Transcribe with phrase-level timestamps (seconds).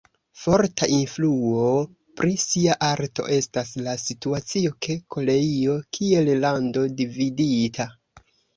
[0.43, 1.65] Forta influo
[2.21, 7.91] pri sia arto estas la situacio de Koreio kiel lando dividita.